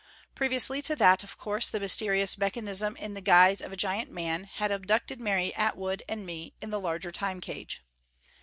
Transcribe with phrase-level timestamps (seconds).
[0.33, 4.45] Previously to that, of course, the mysterious mechanism in the guise of a giant man
[4.45, 7.83] had abducted Mary Atwood and me in the larger Time cage.